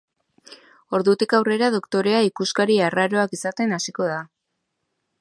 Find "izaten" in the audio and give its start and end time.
3.41-3.77